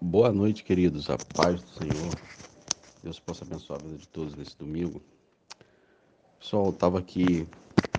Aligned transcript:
Boa 0.00 0.30
noite, 0.30 0.62
queridos. 0.62 1.10
A 1.10 1.18
paz 1.18 1.60
do 1.60 1.70
Senhor. 1.70 2.14
Deus 3.02 3.18
possa 3.18 3.44
abençoar 3.44 3.80
a 3.80 3.82
vida 3.82 3.98
de 3.98 4.06
todos 4.06 4.36
nesse 4.36 4.56
domingo. 4.56 5.02
Pessoal, 6.38 6.66
eu 6.66 6.70
estava 6.70 7.00
aqui 7.00 7.48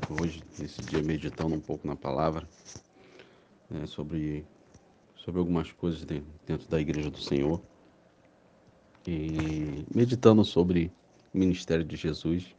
hoje, 0.09 0.41
nesse 0.57 0.79
dia, 0.83 1.03
meditando 1.03 1.53
um 1.53 1.59
pouco 1.59 1.85
na 1.85 1.97
palavra, 1.97 2.47
né, 3.69 3.85
sobre, 3.85 4.45
sobre 5.13 5.39
algumas 5.41 5.73
coisas 5.73 6.05
dentro 6.05 6.69
da 6.69 6.79
igreja 6.79 7.11
do 7.11 7.19
Senhor. 7.19 7.61
E 9.05 9.85
meditando 9.93 10.45
sobre 10.45 10.93
o 11.33 11.37
ministério 11.37 11.83
de 11.83 11.97
Jesus 11.97 12.55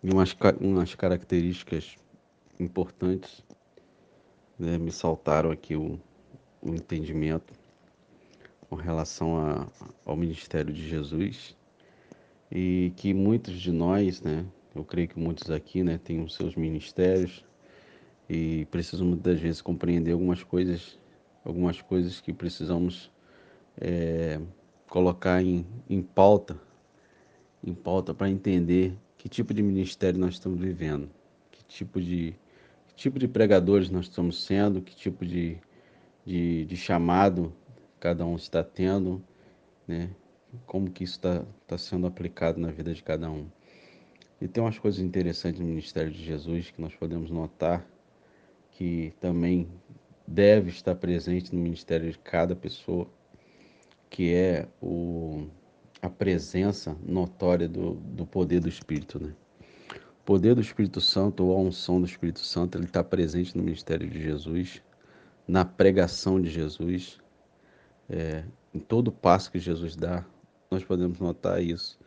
e 0.00 0.08
umas, 0.12 0.32
umas 0.60 0.94
características 0.94 1.96
importantes 2.60 3.42
né, 4.56 4.78
me 4.78 4.92
saltaram 4.92 5.50
aqui 5.50 5.74
o, 5.74 5.98
o 6.62 6.72
entendimento 6.72 7.63
com 8.68 8.76
relação 8.76 9.36
a, 9.36 9.66
ao 10.04 10.16
ministério 10.16 10.72
de 10.72 10.88
Jesus. 10.88 11.56
E 12.50 12.92
que 12.96 13.12
muitos 13.12 13.60
de 13.60 13.72
nós, 13.72 14.22
né, 14.22 14.44
eu 14.74 14.84
creio 14.84 15.08
que 15.08 15.18
muitos 15.18 15.50
aqui, 15.50 15.82
né, 15.82 15.98
têm 16.02 16.22
os 16.22 16.34
seus 16.34 16.54
ministérios. 16.56 17.44
E 18.28 18.66
precisam 18.70 19.06
muitas 19.06 19.38
vezes 19.38 19.60
compreender 19.60 20.12
algumas 20.12 20.42
coisas, 20.42 20.98
algumas 21.44 21.82
coisas 21.82 22.20
que 22.20 22.32
precisamos 22.32 23.10
é, 23.78 24.40
colocar 24.88 25.42
em, 25.42 25.66
em 25.88 26.00
pauta, 26.00 26.58
em 27.62 27.74
pauta 27.74 28.14
para 28.14 28.30
entender 28.30 28.96
que 29.16 29.28
tipo 29.28 29.52
de 29.52 29.62
ministério 29.62 30.18
nós 30.18 30.34
estamos 30.34 30.60
vivendo, 30.60 31.10
que 31.50 31.64
tipo 31.64 32.00
de 32.00 32.34
que 32.86 32.94
tipo 32.94 33.18
de 33.18 33.26
pregadores 33.26 33.90
nós 33.90 34.06
estamos 34.06 34.44
sendo, 34.44 34.80
que 34.80 34.94
tipo 34.94 35.24
de, 35.24 35.58
de, 36.24 36.64
de 36.66 36.76
chamado 36.76 37.52
cada 38.04 38.26
um 38.26 38.36
está 38.36 38.62
tendo, 38.62 39.24
né? 39.88 40.10
como 40.66 40.90
que 40.90 41.04
isso 41.04 41.14
está 41.14 41.42
tá 41.66 41.78
sendo 41.78 42.06
aplicado 42.06 42.60
na 42.60 42.70
vida 42.70 42.92
de 42.92 43.02
cada 43.02 43.30
um. 43.30 43.46
E 44.38 44.46
tem 44.46 44.62
umas 44.62 44.78
coisas 44.78 45.00
interessantes 45.00 45.58
no 45.58 45.66
ministério 45.66 46.12
de 46.12 46.22
Jesus 46.22 46.70
que 46.70 46.82
nós 46.82 46.94
podemos 46.94 47.30
notar 47.30 47.82
que 48.72 49.14
também 49.20 49.66
deve 50.26 50.68
estar 50.68 50.94
presente 50.96 51.54
no 51.54 51.62
ministério 51.62 52.10
de 52.10 52.18
cada 52.18 52.54
pessoa, 52.54 53.08
que 54.10 54.34
é 54.34 54.68
o, 54.82 55.46
a 56.02 56.10
presença 56.10 56.94
notória 57.06 57.66
do, 57.66 57.94
do 57.94 58.26
poder 58.26 58.60
do 58.60 58.68
Espírito, 58.68 59.18
né? 59.18 59.32
O 60.20 60.24
poder 60.26 60.54
do 60.54 60.60
Espírito 60.60 61.00
Santo 61.00 61.46
ou 61.46 61.56
a 61.56 61.58
unção 61.58 62.00
do 62.00 62.06
Espírito 62.06 62.40
Santo, 62.40 62.76
ele 62.76 62.84
está 62.84 63.02
presente 63.02 63.56
no 63.56 63.62
ministério 63.62 64.06
de 64.06 64.20
Jesus, 64.20 64.82
na 65.48 65.64
pregação 65.64 66.38
de 66.38 66.50
Jesus, 66.50 67.18
é, 68.08 68.44
em 68.72 68.78
todo 68.78 69.12
passo 69.12 69.50
que 69.50 69.58
Jesus 69.58 69.96
dá, 69.96 70.24
nós 70.70 70.84
podemos 70.84 71.18
notar 71.20 71.62
isso. 71.62 71.98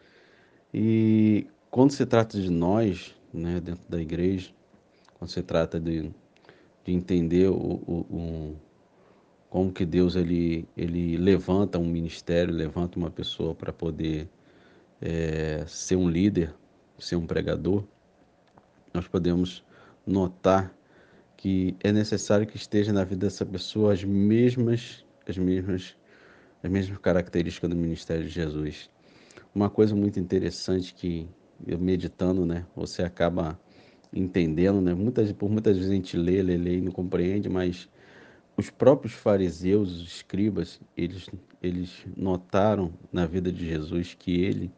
E 0.73 1.47
quando 1.71 1.91
se 1.91 2.05
trata 2.05 2.39
de 2.39 2.49
nós, 2.49 3.15
né, 3.33 3.59
dentro 3.59 3.89
da 3.89 4.01
igreja, 4.01 4.51
quando 5.17 5.29
se 5.29 5.41
trata 5.41 5.79
de, 5.79 6.11
de 6.83 6.93
entender 6.93 7.49
o, 7.49 7.55
o, 7.55 8.05
o, 8.09 8.55
como 9.49 9.71
que 9.71 9.85
Deus 9.85 10.15
ele, 10.15 10.67
ele 10.75 11.17
levanta 11.17 11.79
um 11.79 11.85
ministério, 11.85 12.53
levanta 12.53 12.99
uma 12.99 13.09
pessoa 13.09 13.55
para 13.55 13.71
poder 13.71 14.29
é, 15.01 15.63
ser 15.67 15.95
um 15.95 16.09
líder, 16.09 16.53
ser 16.99 17.15
um 17.15 17.25
pregador, 17.25 17.83
nós 18.93 19.07
podemos 19.07 19.63
notar 20.05 20.73
que 21.35 21.75
é 21.83 21.91
necessário 21.91 22.47
que 22.47 22.57
esteja 22.57 22.91
na 22.91 23.03
vida 23.03 23.27
dessa 23.27 23.45
pessoa 23.45 23.93
as 23.93 24.03
mesmas 24.03 25.05
as 25.31 25.37
mesmas 25.37 25.95
as 26.63 26.71
mesmas 26.71 26.97
características 26.97 27.69
do 27.69 27.75
ministério 27.75 28.23
de 28.23 28.29
Jesus. 28.29 28.89
Uma 29.53 29.69
coisa 29.69 29.95
muito 29.95 30.19
interessante 30.19 30.93
que 30.93 31.27
eu 31.65 31.77
meditando, 31.77 32.45
né, 32.45 32.65
você 32.75 33.03
acaba 33.03 33.59
entendendo, 34.13 34.81
né? 34.81 34.93
Muitas 34.93 35.31
por 35.31 35.49
muitas 35.49 35.77
vezes 35.77 35.91
a 35.91 35.95
gente 35.95 36.17
lê, 36.17 36.41
lê, 36.41 36.57
lê 36.57 36.77
e 36.77 36.81
não 36.81 36.91
compreende, 36.91 37.49
mas 37.49 37.89
os 38.55 38.69
próprios 38.69 39.13
fariseus, 39.13 40.01
os 40.01 40.07
escribas, 40.07 40.79
eles 40.95 41.29
eles 41.61 42.05
notaram 42.15 42.93
na 43.11 43.25
vida 43.25 43.51
de 43.51 43.67
Jesus 43.67 44.15
que 44.17 44.41
ele 44.41 44.71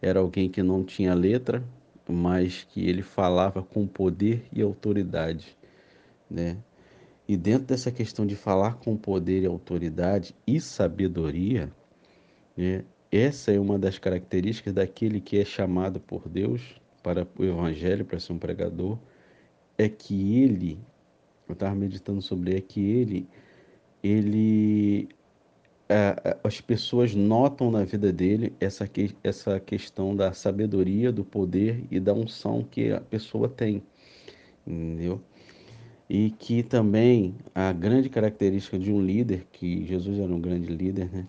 era 0.00 0.20
alguém 0.20 0.48
que 0.48 0.62
não 0.62 0.84
tinha 0.84 1.14
letra, 1.14 1.62
mas 2.08 2.64
que 2.64 2.88
ele 2.88 3.02
falava 3.02 3.62
com 3.62 3.86
poder 3.86 4.44
e 4.52 4.62
autoridade, 4.62 5.56
né? 6.28 6.56
E 7.30 7.36
dentro 7.36 7.68
dessa 7.68 7.92
questão 7.92 8.26
de 8.26 8.34
falar 8.34 8.74
com 8.80 8.96
poder 8.96 9.44
e 9.44 9.46
autoridade 9.46 10.34
e 10.44 10.60
sabedoria, 10.60 11.70
né, 12.56 12.84
essa 13.08 13.52
é 13.52 13.60
uma 13.60 13.78
das 13.78 14.00
características 14.00 14.72
daquele 14.72 15.20
que 15.20 15.38
é 15.38 15.44
chamado 15.44 16.00
por 16.00 16.28
Deus 16.28 16.60
para 17.04 17.24
o 17.38 17.44
evangelho, 17.44 18.04
para 18.04 18.18
ser 18.18 18.32
um 18.32 18.38
pregador, 18.38 18.98
é 19.78 19.88
que 19.88 20.42
ele, 20.42 20.76
eu 21.48 21.52
estava 21.52 21.72
meditando 21.72 22.20
sobre, 22.20 22.56
é 22.56 22.60
que 22.60 22.80
ele, 22.80 23.28
ele 24.02 25.08
as 26.42 26.60
pessoas 26.60 27.14
notam 27.14 27.70
na 27.70 27.84
vida 27.84 28.12
dele 28.12 28.52
essa, 28.58 28.90
essa 29.22 29.60
questão 29.60 30.16
da 30.16 30.32
sabedoria, 30.32 31.12
do 31.12 31.24
poder 31.24 31.84
e 31.92 32.00
da 32.00 32.12
unção 32.12 32.64
que 32.68 32.90
a 32.90 33.00
pessoa 33.00 33.48
tem, 33.48 33.84
entendeu? 34.66 35.22
E 36.12 36.32
que 36.32 36.64
também 36.64 37.36
a 37.54 37.72
grande 37.72 38.08
característica 38.08 38.76
de 38.76 38.92
um 38.92 39.00
líder, 39.00 39.46
que 39.52 39.86
Jesus 39.86 40.18
era 40.18 40.34
um 40.34 40.40
grande 40.40 40.66
líder, 40.66 41.08
né? 41.08 41.24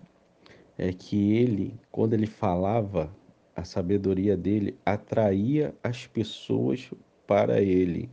É 0.76 0.92
que 0.92 1.34
ele, 1.34 1.78
quando 1.92 2.14
ele 2.14 2.26
falava, 2.26 3.08
a 3.54 3.62
sabedoria 3.62 4.36
dele 4.36 4.76
atraía 4.84 5.72
as 5.84 6.08
pessoas 6.08 6.90
para 7.28 7.62
ele. 7.62 8.10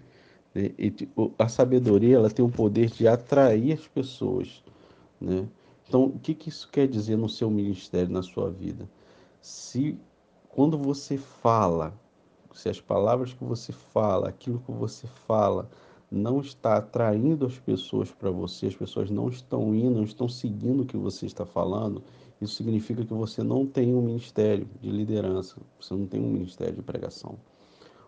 Né? 0.53 0.69
E, 0.77 0.93
a 1.39 1.47
sabedoria 1.47 2.17
ela 2.17 2.29
tem 2.29 2.45
o 2.45 2.49
poder 2.51 2.91
de 2.91 3.07
atrair 3.07 3.73
as 3.73 3.87
pessoas, 3.87 4.63
né? 5.19 5.47
Então, 5.87 6.03
o 6.03 6.19
que, 6.19 6.35
que 6.35 6.49
isso 6.49 6.69
quer 6.71 6.87
dizer 6.87 7.17
no 7.17 7.27
seu 7.27 7.49
ministério, 7.49 8.13
na 8.13 8.21
sua 8.21 8.51
vida? 8.51 8.87
Se 9.41 9.97
quando 10.49 10.77
você 10.77 11.17
fala, 11.17 11.99
se 12.53 12.69
as 12.69 12.79
palavras 12.79 13.33
que 13.33 13.43
você 13.43 13.71
fala, 13.71 14.29
aquilo 14.29 14.59
que 14.59 14.71
você 14.71 15.07
fala, 15.07 15.67
não 16.11 16.41
está 16.41 16.77
atraindo 16.77 17.45
as 17.45 17.59
pessoas 17.59 18.11
para 18.11 18.31
você, 18.31 18.67
as 18.67 18.75
pessoas 18.75 19.09
não 19.09 19.29
estão 19.29 19.75
indo, 19.75 19.95
não 19.95 20.03
estão 20.03 20.27
seguindo 20.27 20.83
o 20.83 20.85
que 20.85 20.97
você 20.97 21.25
está 21.25 21.45
falando, 21.45 22.01
isso 22.41 22.55
significa 22.55 23.05
que 23.05 23.13
você 23.13 23.43
não 23.43 23.65
tem 23.65 23.93
um 23.93 24.01
ministério 24.01 24.67
de 24.81 24.89
liderança, 24.89 25.57
você 25.79 25.93
não 25.93 26.07
tem 26.07 26.21
um 26.21 26.29
ministério 26.29 26.75
de 26.75 26.81
pregação. 26.81 27.37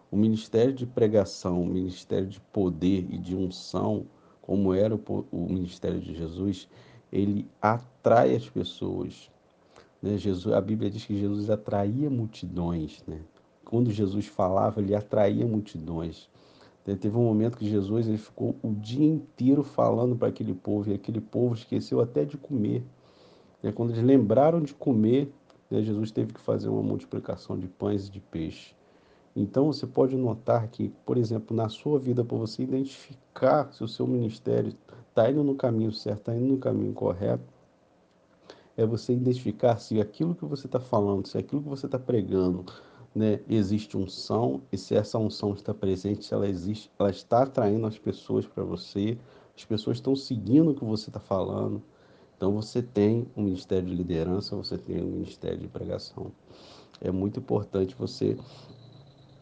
O 0.10 0.18
ministério 0.18 0.74
de 0.74 0.86
pregação, 0.86 1.62
o 1.62 1.66
ministério 1.66 2.28
de 2.28 2.40
poder 2.40 3.06
e 3.10 3.18
de 3.18 3.36
unção, 3.36 4.06
como 4.42 4.74
era 4.74 4.96
o, 4.96 5.26
o 5.32 5.48
ministério 5.48 6.00
de 6.00 6.16
Jesus, 6.16 6.68
ele 7.12 7.48
atrai 7.62 8.36
as 8.36 8.50
pessoas. 8.50 9.30
Né? 10.02 10.18
Jesus, 10.18 10.54
a 10.54 10.62
Bíblia 10.62 10.90
diz 10.90 11.06
que 11.06 11.18
Jesus 11.18 11.50
atraía 11.50 12.10
multidões. 12.10 13.04
Né? 13.06 13.20
Quando 13.66 13.92
Jesus 13.92 14.28
falava, 14.28 14.82
ele 14.82 14.96
atraía 14.96 15.46
multidões. 15.46 16.30
Teve 16.84 17.16
um 17.16 17.24
momento 17.24 17.58
que 17.58 17.70
Jesus 17.70 18.08
ele 18.08 18.18
ficou 18.18 18.56
o 18.64 18.74
dia 18.74 19.06
inteiro 19.06 19.64
falando 19.64 20.16
para 20.16 20.30
aquele 20.30 20.54
povo, 20.54 20.90
e 20.90 20.94
aquele 20.94 21.22
povo 21.22 21.54
esqueceu 21.54 22.02
até 22.02 22.26
de 22.26 22.38
comer. 22.38 22.84
Né? 23.62 23.72
Quando 23.72 23.92
eles 23.92 24.04
lembraram 24.04 24.62
de 24.62 24.74
comer, 24.74 25.32
né, 25.70 25.82
Jesus 25.82 26.12
teve 26.12 26.34
que 26.34 26.42
fazer 26.42 26.70
uma 26.70 26.82
multiplicação 26.82 27.58
de 27.58 27.68
pães 27.68 28.08
e 28.08 28.12
de 28.12 28.20
peixe. 28.20 28.76
Então 29.36 29.68
você 29.68 29.88
pode 29.88 30.18
notar 30.18 30.68
que, 30.68 30.90
por 31.06 31.18
exemplo, 31.18 31.56
na 31.56 31.70
sua 31.70 31.98
vida, 31.98 32.24
para 32.24 32.38
você 32.38 32.64
identificar 32.64 33.72
se 33.72 33.84
o 33.84 33.88
seu 33.88 34.06
ministério 34.06 34.76
está 35.10 35.30
indo 35.30 35.44
no 35.44 35.56
caminho 35.56 35.92
certo, 35.92 36.20
está 36.20 36.36
indo 36.36 36.48
no 36.48 36.58
caminho 36.58 36.94
correto, 36.94 37.44
é 38.76 38.86
você 38.86 39.14
identificar 39.14 39.78
se 39.78 40.02
aquilo 40.02 40.36
que 40.36 40.46
você 40.46 40.66
está 40.66 40.80
falando, 40.80 41.28
se 41.28 41.38
aquilo 41.38 41.62
que 41.62 41.70
você 41.70 41.86
está 41.86 42.00
pregando, 42.00 42.66
né, 43.14 43.40
existe 43.50 43.98
unção 43.98 44.62
e 44.72 44.78
se 44.78 44.96
essa 44.96 45.18
unção 45.18 45.54
está 45.54 45.74
presente, 45.74 46.26
se 46.26 46.34
ela 46.34 46.48
existe, 46.48 46.90
ela 46.98 47.10
está 47.10 47.44
atraindo 47.44 47.86
as 47.86 47.98
pessoas 47.98 48.48
para 48.48 48.64
você, 48.64 49.18
as 49.56 49.66
pessoas 49.66 49.98
estão 49.98 50.16
seguindo 50.16 50.72
o 50.72 50.76
que 50.76 50.86
você 50.86 51.10
está 51.10 51.20
falando. 51.20 51.82
Então 52.38 52.54
você 52.54 52.82
tem 52.82 53.28
um 53.36 53.44
ministério 53.44 53.88
de 53.88 53.94
liderança, 53.94 54.56
você 54.56 54.78
tem 54.78 55.04
um 55.04 55.12
ministério 55.12 55.60
de 55.60 55.68
pregação. 55.68 56.32
É 57.00 57.12
muito 57.12 57.40
importante 57.40 57.96
você 57.96 58.38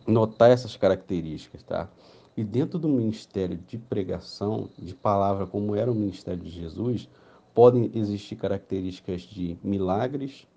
notar 0.05 0.49
essas 0.49 0.75
características, 0.75 1.63
tá? 1.63 1.89
E 2.35 2.43
dentro 2.43 2.79
do 2.79 2.89
ministério 2.89 3.57
de 3.67 3.77
pregação, 3.77 4.69
de 4.77 4.95
palavra, 4.95 5.45
como 5.45 5.75
era 5.75 5.91
o 5.91 5.95
ministério 5.95 6.41
de 6.41 6.49
Jesus, 6.49 7.09
podem 7.53 7.91
existir 7.93 8.35
características 8.35 9.21
de 9.21 9.57
milagres, 9.63 10.47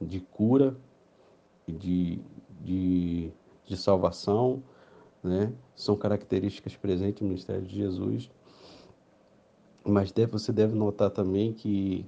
de 0.00 0.20
cura, 0.20 0.76
de, 1.66 2.20
de, 2.60 3.32
de 3.64 3.76
salvação, 3.76 4.62
né? 5.22 5.52
São 5.74 5.96
características 5.96 6.76
presentes 6.76 7.22
no 7.22 7.28
ministério 7.28 7.62
de 7.62 7.74
Jesus. 7.76 8.30
Mas 9.84 10.12
deve, 10.12 10.32
você 10.32 10.52
deve 10.52 10.74
notar 10.74 11.10
também 11.10 11.52
que 11.52 12.06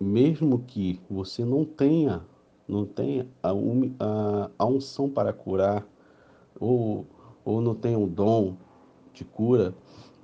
mesmo 0.00 0.60
que 0.60 1.00
você 1.10 1.44
não 1.44 1.64
tenha, 1.64 2.24
não 2.66 2.86
tenha 2.86 3.28
a, 3.42 3.50
a, 3.50 4.50
a 4.58 4.66
unção 4.66 5.08
para 5.10 5.32
curar, 5.32 5.86
ou, 6.60 7.06
ou 7.44 7.60
não 7.60 7.74
tenha 7.74 7.98
um 7.98 8.08
dom 8.08 8.56
de 9.12 9.24
cura, 9.24 9.74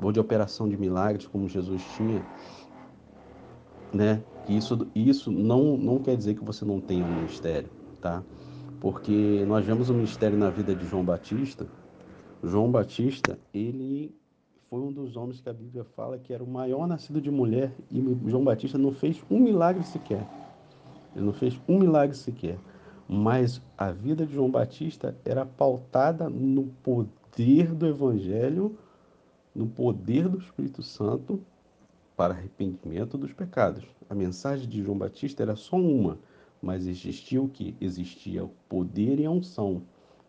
ou 0.01 0.13
de 0.13 0.21
operação 0.21 0.69
de 0.69 0.77
milagres, 0.77 1.27
como 1.27 1.49
Jesus 1.49 1.83
tinha, 1.85 2.25
né? 3.93 4.23
Isso, 4.47 4.91
isso 4.95 5.31
não, 5.31 5.77
não 5.77 5.99
quer 5.99 6.17
dizer 6.17 6.35
que 6.35 6.45
você 6.45 6.65
não 6.65 6.81
tenha 6.81 7.05
um 7.05 7.09
ministério, 7.09 7.71
tá? 8.01 8.23
Porque 8.85 9.47
nós 9.47 9.65
vemos 9.65 9.89
o 9.89 9.95
ministério 9.95 10.37
na 10.37 10.51
vida 10.51 10.75
de 10.75 10.87
João 10.87 11.03
Batista. 11.03 11.67
João 12.43 12.71
Batista, 12.71 13.39
ele 13.51 14.15
foi 14.69 14.79
um 14.79 14.93
dos 14.93 15.17
homens 15.17 15.41
que 15.41 15.49
a 15.49 15.55
Bíblia 15.55 15.85
fala 15.97 16.19
que 16.19 16.35
era 16.35 16.45
o 16.45 16.47
maior 16.47 16.87
nascido 16.87 17.19
de 17.19 17.31
mulher 17.31 17.73
e 17.91 17.99
João 18.27 18.45
Batista 18.45 18.77
não 18.77 18.93
fez 18.93 19.25
um 19.31 19.41
milagre 19.41 19.83
sequer. 19.85 20.29
Ele 21.17 21.25
não 21.25 21.33
fez 21.33 21.59
um 21.67 21.79
milagre 21.79 22.15
sequer. 22.15 22.59
Mas 23.09 23.59
a 23.79 23.91
vida 23.91 24.27
de 24.27 24.35
João 24.35 24.51
Batista 24.51 25.17
era 25.25 25.47
pautada 25.47 26.29
no 26.29 26.65
poder 26.83 27.75
do 27.75 27.87
Evangelho, 27.87 28.77
no 29.55 29.67
poder 29.67 30.29
do 30.29 30.37
Espírito 30.37 30.83
Santo 30.83 31.41
para 32.15 32.35
arrependimento 32.35 33.17
dos 33.17 33.33
pecados. 33.33 33.83
A 34.11 34.15
mensagem 34.15 34.69
de 34.69 34.83
João 34.83 34.99
Batista 34.99 35.43
era 35.43 35.57
só 35.57 35.75
uma, 35.75 36.19
mas 36.65 36.87
existia 36.87 37.41
o 37.43 37.49
que? 37.49 37.77
Existia 37.81 38.45
o 38.45 38.51
poder 38.69 39.21
e 39.21 39.27
a 39.27 39.31
unção. 39.31 39.83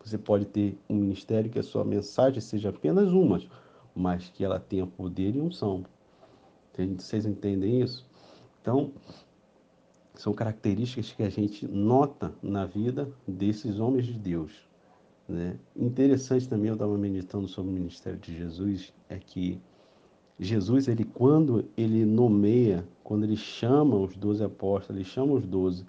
Você 0.04 0.18
pode 0.18 0.44
ter 0.44 0.78
um 0.88 0.94
ministério 0.94 1.50
que 1.50 1.58
a 1.58 1.62
sua 1.62 1.84
mensagem 1.84 2.40
seja 2.40 2.68
apenas 2.68 3.10
uma, 3.10 3.40
mas 3.94 4.28
que 4.28 4.44
ela 4.44 4.60
tenha 4.60 4.86
poder 4.86 5.34
e 5.34 5.40
unção. 5.40 5.84
Vocês 6.98 7.24
entendem 7.24 7.80
isso? 7.80 8.06
Então, 8.60 8.92
são 10.14 10.32
características 10.32 11.12
que 11.12 11.22
a 11.22 11.30
gente 11.30 11.66
nota 11.66 12.34
na 12.42 12.66
vida 12.66 13.10
desses 13.26 13.80
homens 13.80 14.06
de 14.06 14.12
Deus. 14.12 14.52
Né? 15.28 15.58
Interessante 15.74 16.48
também, 16.48 16.68
eu 16.68 16.74
estava 16.74 16.96
meditando 16.96 17.48
sobre 17.48 17.70
o 17.70 17.74
ministério 17.74 18.18
de 18.18 18.36
Jesus, 18.36 18.92
é 19.08 19.18
que 19.18 19.60
Jesus, 20.38 20.86
ele 20.86 21.04
quando 21.04 21.64
ele 21.76 22.04
nomeia, 22.04 22.86
quando 23.02 23.24
ele 23.24 23.36
chama 23.36 23.96
os 23.96 24.14
doze 24.16 24.44
apóstolos, 24.44 25.00
ele 25.00 25.08
chama 25.08 25.32
os 25.32 25.46
doze, 25.46 25.84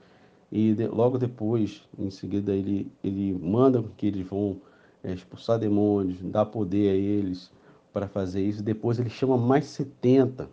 e 0.52 0.74
de, 0.74 0.88
logo 0.88 1.18
depois, 1.18 1.84
em 1.98 2.10
seguida, 2.10 2.54
ele, 2.54 2.92
ele 3.04 3.34
manda 3.34 3.84
que 3.98 4.08
eles 4.08 4.26
vão 4.26 4.58
é, 5.04 5.14
expulsar 5.14 5.60
demônios, 5.60 6.20
dar 6.22 6.46
poder 6.46 6.92
a 6.92 6.94
eles, 6.94 7.52
para 7.92 8.08
fazer 8.08 8.44
isso. 8.44 8.62
Depois 8.64 9.00
ele 9.00 9.10
chama 9.10 9.38
mais 9.38 9.66
70 9.66 10.50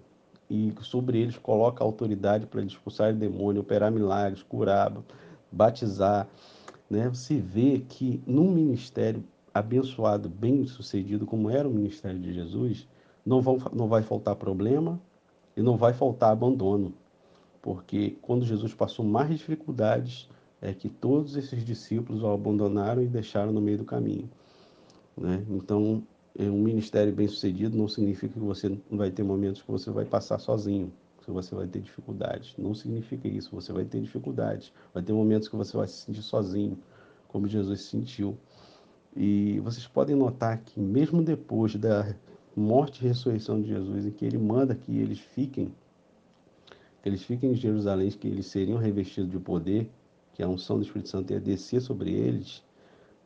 e 0.48 0.72
sobre 0.80 1.18
eles 1.18 1.36
coloca 1.36 1.84
autoridade 1.84 2.46
para 2.46 2.62
expulsar 2.62 3.12
o 3.12 3.16
demônio, 3.16 3.60
operar 3.60 3.92
milagres, 3.92 4.42
curar, 4.42 4.92
batizar. 5.50 6.26
Né? 6.88 7.08
Você 7.08 7.36
vê 7.36 7.84
que 7.88 8.22
num 8.26 8.50
ministério 8.50 9.22
abençoado, 9.52 10.28
bem 10.28 10.66
sucedido, 10.66 11.26
como 11.26 11.50
era 11.50 11.68
o 11.68 11.72
ministério 11.72 12.18
de 12.18 12.32
Jesus, 12.32 12.88
não, 13.24 13.40
vão, 13.40 13.58
não 13.72 13.88
vai 13.88 14.02
faltar 14.02 14.34
problema 14.36 15.00
e 15.56 15.62
não 15.62 15.76
vai 15.76 15.92
faltar 15.92 16.32
abandono. 16.32 16.92
Porque 17.64 18.18
quando 18.20 18.44
Jesus 18.44 18.74
passou 18.74 19.02
mais 19.06 19.30
dificuldades, 19.30 20.28
é 20.60 20.74
que 20.74 20.86
todos 20.86 21.34
esses 21.34 21.64
discípulos 21.64 22.22
o 22.22 22.26
abandonaram 22.26 23.02
e 23.02 23.06
deixaram 23.06 23.52
no 23.52 23.60
meio 23.62 23.78
do 23.78 23.86
caminho. 23.86 24.28
Né? 25.16 25.42
Então, 25.48 26.02
é, 26.38 26.44
um 26.44 26.60
ministério 26.60 27.10
bem 27.10 27.26
sucedido 27.26 27.74
não 27.74 27.88
significa 27.88 28.34
que 28.34 28.38
você 28.38 28.78
vai 28.90 29.10
ter 29.10 29.22
momentos 29.22 29.62
que 29.62 29.70
você 29.70 29.90
vai 29.90 30.04
passar 30.04 30.38
sozinho, 30.40 30.92
que 31.22 31.30
você 31.30 31.54
vai 31.54 31.66
ter 31.66 31.80
dificuldades. 31.80 32.54
Não 32.58 32.74
significa 32.74 33.26
isso, 33.26 33.48
você 33.50 33.72
vai 33.72 33.86
ter 33.86 33.98
dificuldades. 34.02 34.70
Vai 34.92 35.02
ter 35.02 35.14
momentos 35.14 35.48
que 35.48 35.56
você 35.56 35.74
vai 35.74 35.88
se 35.88 36.02
sentir 36.02 36.20
sozinho, 36.20 36.78
como 37.28 37.48
Jesus 37.48 37.80
se 37.80 37.86
sentiu. 37.92 38.36
E 39.16 39.58
vocês 39.60 39.86
podem 39.86 40.14
notar 40.14 40.58
que 40.58 40.78
mesmo 40.78 41.22
depois 41.22 41.76
da 41.76 42.14
morte 42.54 43.02
e 43.02 43.08
ressurreição 43.08 43.58
de 43.62 43.68
Jesus, 43.68 44.04
em 44.04 44.10
que 44.10 44.26
ele 44.26 44.36
manda 44.36 44.74
que 44.74 44.98
eles 44.98 45.18
fiquem, 45.18 45.72
que 47.04 47.10
eles 47.10 47.22
fiquem 47.22 47.52
em 47.52 47.54
Jerusalém, 47.54 48.10
que 48.10 48.26
eles 48.26 48.46
seriam 48.46 48.78
revestidos 48.78 49.30
de 49.30 49.38
poder, 49.38 49.90
que 50.32 50.42
a 50.42 50.48
unção 50.48 50.78
do 50.78 50.84
Espírito 50.84 51.10
Santo 51.10 51.34
ia 51.34 51.38
descer 51.38 51.82
sobre 51.82 52.10
eles, 52.10 52.62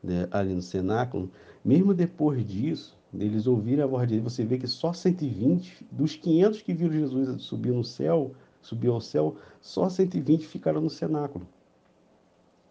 né, 0.02 0.26
ali 0.32 0.52
no 0.52 0.60
cenáculo, 0.60 1.30
mesmo 1.64 1.94
depois 1.94 2.44
disso, 2.44 2.98
eles 3.14 3.46
ouvirem 3.46 3.84
a 3.84 3.86
voz 3.86 4.08
dele, 4.08 4.20
você 4.20 4.44
vê 4.44 4.58
que 4.58 4.66
só 4.66 4.92
120 4.92 5.86
dos 5.92 6.16
500 6.16 6.60
que 6.62 6.74
viram 6.74 6.92
Jesus 6.92 7.40
subir 7.42 7.72
no 7.72 7.84
céu, 7.84 8.32
subir 8.60 8.88
ao 8.88 9.00
céu, 9.00 9.36
só 9.60 9.88
120 9.88 10.44
ficaram 10.44 10.80
no 10.80 10.90
cenáculo. 10.90 11.46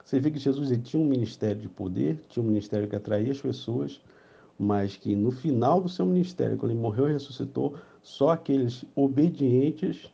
Você 0.03 0.19
vê 0.19 0.30
que 0.30 0.39
Jesus 0.39 0.71
ele 0.71 0.81
tinha 0.81 1.01
um 1.01 1.07
ministério 1.07 1.62
de 1.62 1.69
poder, 1.69 2.19
tinha 2.27 2.44
um 2.44 2.48
ministério 2.50 2.86
que 2.86 2.98
atraía 2.98 3.31
as 3.31 3.39
pessoas, 3.39 4.01
mas 4.60 4.98
que 4.98 5.15
no 5.15 5.31
final 5.31 5.80
do 5.80 5.88
seu 5.88 6.06
ministério, 6.06 6.57
quando 6.57 6.74
ele 6.74 6.81
morreu 6.81 7.07
e 7.07 7.13
ressuscitou, 7.13 7.75
só 8.03 8.31
aqueles 8.31 8.83
obedientes, 8.94 10.12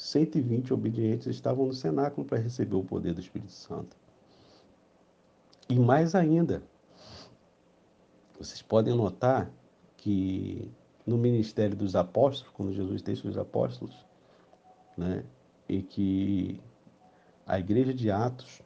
120 0.00 0.72
obedientes, 0.72 1.26
estavam 1.26 1.66
no 1.66 1.74
cenáculo 1.74 2.26
para 2.26 2.38
receber 2.38 2.74
o 2.74 2.82
poder 2.82 3.12
do 3.12 3.20
Espírito 3.20 3.52
Santo. 3.52 3.96
E 5.68 5.78
mais 5.78 6.14
ainda, 6.14 6.62
vocês 8.38 8.62
podem 8.62 8.96
notar 8.96 9.50
que 9.98 10.72
no 11.06 11.18
ministério 11.18 11.76
dos 11.76 11.94
apóstolos, 11.94 12.52
quando 12.54 12.72
Jesus 12.72 13.02
tem 13.02 13.14
seus 13.14 13.36
apóstolos, 13.36 13.94
né, 14.96 15.22
e 15.68 15.82
que 15.82 16.58
a 17.46 17.58
igreja 17.58 17.92
de 17.92 18.10
Atos 18.10 18.62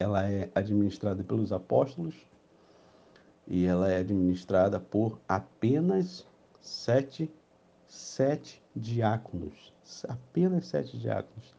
ela 0.00 0.28
é 0.28 0.50
administrada 0.54 1.22
pelos 1.22 1.52
apóstolos 1.52 2.14
e 3.46 3.66
ela 3.66 3.90
é 3.90 3.98
administrada 3.98 4.80
por 4.80 5.20
apenas 5.28 6.26
sete, 6.60 7.30
sete 7.86 8.62
diáconos, 8.74 9.72
apenas 10.08 10.66
sete 10.66 10.98
diáconos. 10.98 11.54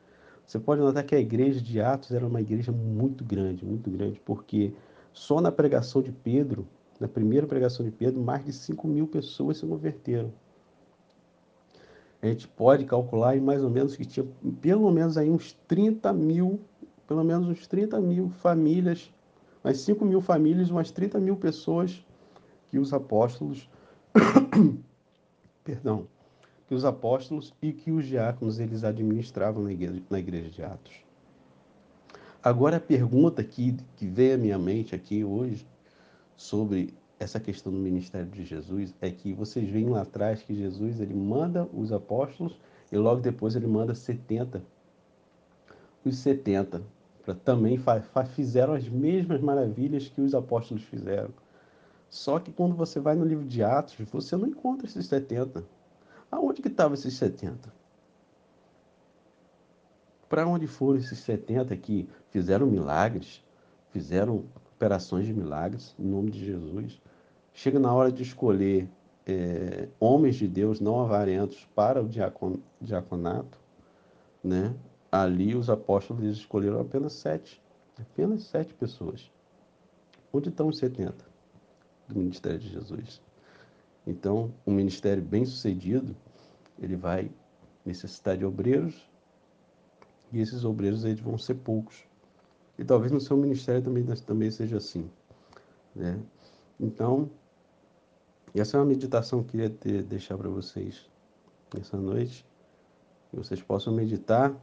Você 0.46 0.60
pode 0.60 0.82
notar 0.82 1.04
que 1.04 1.14
a 1.14 1.20
igreja 1.20 1.62
de 1.62 1.80
Atos 1.80 2.12
era 2.12 2.26
uma 2.26 2.42
igreja 2.42 2.72
muito 2.72 3.24
grande, 3.24 3.66
muito 3.66 3.90
grande, 3.90 4.20
porque 4.26 4.74
só 5.14 5.40
na 5.40 5.52
pregação 5.52 6.02
de 6.02 6.12
Pedro, 6.12 6.68
na 7.00 7.08
primeira 7.08 7.46
pregação 7.46 7.86
de 7.86 7.92
Pedro, 7.92 8.22
mais 8.22 8.44
de 8.44 8.52
5 8.52 8.88
mil 8.88 9.08
pessoas 9.08 9.58
se 9.58 9.66
converteram. 9.66 10.32
A 12.22 12.28
gente 12.28 12.48
pode 12.48 12.84
calcular 12.86 13.30
aí 13.30 13.40
mais 13.40 13.64
ou 13.64 13.70
menos 13.70 13.96
que 13.96 14.04
tinha 14.04 14.26
pelo 14.60 14.92
menos 14.92 15.18
aí 15.18 15.30
uns 15.30 15.54
30 15.68 16.12
mil, 16.14 16.60
pelo 17.08 17.24
menos 17.24 17.48
uns 17.48 17.66
30 17.66 18.00
mil 18.02 18.30
famílias, 18.30 19.14
mais 19.64 19.80
5 19.82 20.04
mil 20.04 20.20
famílias, 20.20 20.70
umas 20.70 20.92
30 20.92 21.20
mil 21.20 21.38
pessoas 21.38 22.04
que 22.70 22.78
os 22.78 22.92
apóstolos, 22.94 23.70
perdão, 25.64 26.08
que 26.70 26.76
os 26.76 26.86
apóstolos 26.86 27.52
e 27.64 27.74
que 27.74 27.90
os 27.92 28.06
diáconos 28.06 28.60
eles 28.60 28.84
administravam 28.84 29.64
na 29.64 29.72
igreja, 29.72 30.04
na 30.08 30.20
igreja 30.20 30.50
de 30.52 30.64
Atos. 30.64 30.94
Agora 32.44 32.78
a 32.78 32.80
pergunta 32.80 33.44
que, 33.44 33.76
que 33.98 34.06
veio 34.06 34.36
à 34.36 34.38
minha 34.38 34.60
mente 34.60 34.94
aqui 34.94 35.24
hoje 35.24 35.66
sobre 36.38 36.94
essa 37.20 37.40
questão 37.40 37.74
do 37.74 37.80
ministério 37.80 38.28
de 38.28 38.46
Jesus 38.46 38.94
é 39.02 39.10
que 39.10 39.34
vocês 39.34 39.68
veem 39.68 39.90
lá 39.90 40.04
atrás 40.04 40.44
que 40.44 40.54
Jesus 40.54 41.02
ele 41.02 41.16
manda 41.16 41.68
os 41.74 41.92
apóstolos 41.92 42.56
e 42.92 42.98
logo 42.98 43.20
depois 43.20 43.56
ele 43.56 43.66
manda 43.66 43.96
70. 43.96 44.62
Os 46.06 46.18
70 46.18 46.84
pra, 47.26 47.34
também 47.34 47.80
fa, 47.80 48.00
fa, 48.00 48.24
fizeram 48.26 48.76
as 48.76 48.88
mesmas 48.88 49.42
maravilhas 49.42 50.08
que 50.08 50.22
os 50.22 50.36
apóstolos 50.36 50.84
fizeram. 50.84 51.32
Só 52.12 52.38
que 52.40 52.52
quando 52.52 52.76
você 52.76 53.00
vai 53.00 53.16
no 53.16 53.26
livro 53.26 53.46
de 53.46 53.64
Atos, 53.64 53.96
você 54.12 54.38
não 54.38 54.48
encontra 54.48 54.86
esses 54.86 55.08
70. 55.08 55.64
Aonde 56.32 56.62
que 56.62 56.68
estavam 56.68 56.94
esses 56.94 57.16
70? 57.16 57.74
Para 60.28 60.48
onde 60.48 60.68
foram 60.68 61.00
esses 61.00 61.20
70 61.20 61.76
que 61.78 62.08
fizeram 62.30 62.68
milagres, 62.68 63.44
fizeram 63.92 64.46
operações 64.76 65.26
de 65.26 65.34
milagres 65.34 65.96
em 65.98 66.06
nome 66.06 66.30
de 66.30 66.46
Jesus? 66.46 67.02
Chega 67.54 67.80
na 67.80 67.94
hora 67.94 68.12
de 68.12 68.22
escolher 68.22 68.88
é, 69.26 69.90
homens 70.00 70.36
de 70.36 70.48
Deus 70.48 70.80
não 70.80 71.02
avarentos 71.02 71.68
para 71.76 72.02
o 72.02 72.08
diacon, 72.08 72.60
diaconato, 72.80 73.58
né? 74.44 74.76
Ali 75.12 75.56
os 75.56 75.70
apóstolos 75.70 76.24
escolheram 76.38 76.80
apenas 76.80 77.14
sete, 77.14 77.62
apenas 78.00 78.44
sete 78.44 78.74
pessoas. 78.74 79.32
Onde 80.32 80.50
estão 80.50 80.68
os 80.68 80.78
70 80.78 81.26
do 82.08 82.20
ministério 82.20 82.60
de 82.60 82.70
Jesus? 82.70 83.20
Então, 84.10 84.52
um 84.66 84.74
ministério 84.74 85.22
bem 85.22 85.46
sucedido, 85.46 86.18
ele 86.80 86.96
vai 86.96 87.30
necessitar 87.86 88.36
de 88.36 88.44
obreiros, 88.44 89.08
e 90.32 90.40
esses 90.40 90.66
obreiros 90.66 91.06
eles 91.06 91.20
vão 91.20 91.38
ser 91.38 91.54
poucos. 91.54 92.04
E 92.76 92.84
talvez 92.84 93.12
no 93.12 93.20
seu 93.20 93.38
ministério 93.38 93.84
também, 93.84 94.04
também 94.04 94.50
seja 94.50 94.78
assim. 94.78 95.08
Né? 95.96 96.20
Então, 96.80 97.30
essa 98.56 98.78
é 98.78 98.80
uma 98.80 98.86
meditação 98.88 99.44
que 99.44 99.48
eu 99.48 99.52
queria 99.52 99.70
ter, 99.70 100.02
deixar 100.02 100.36
para 100.40 100.50
vocês 100.50 101.08
nessa 101.72 101.96
noite. 101.96 102.44
Que 103.30 103.38
vocês 103.38 103.62
possam 103.62 103.94
meditar 103.94 104.56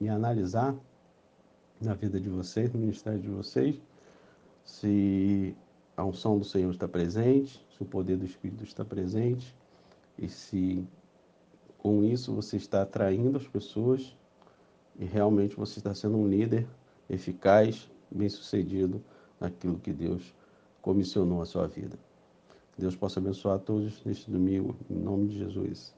e 0.00 0.08
analisar 0.08 0.74
na 1.80 1.94
vida 1.94 2.18
de 2.18 2.28
vocês, 2.28 2.72
no 2.72 2.80
ministério 2.80 3.20
de 3.20 3.28
vocês, 3.28 3.80
se 4.64 5.56
a 5.96 6.04
unção 6.04 6.36
do 6.36 6.44
Senhor 6.44 6.72
está 6.72 6.88
presente, 6.88 7.64
se 7.78 7.84
o 7.84 7.86
poder 7.86 8.16
do 8.16 8.24
Espírito 8.24 8.64
está 8.64 8.84
presente 8.84 9.54
e 10.18 10.28
se 10.28 10.84
com 11.78 12.02
isso 12.02 12.34
você 12.34 12.56
está 12.56 12.82
atraindo 12.82 13.38
as 13.38 13.46
pessoas 13.46 14.16
e 14.98 15.04
realmente 15.04 15.54
você 15.54 15.78
está 15.78 15.94
sendo 15.94 16.16
um 16.16 16.26
líder 16.26 16.66
eficaz, 17.08 17.88
bem-sucedido 18.10 19.00
naquilo 19.38 19.78
que 19.78 19.92
Deus 19.92 20.34
comissionou 20.82 21.40
a 21.40 21.46
sua 21.46 21.68
vida. 21.68 21.96
Deus 22.76 22.96
possa 22.96 23.20
abençoar 23.20 23.60
todos 23.60 24.04
neste 24.04 24.28
domingo, 24.28 24.76
em 24.90 24.96
nome 24.96 25.28
de 25.28 25.38
Jesus. 25.38 25.94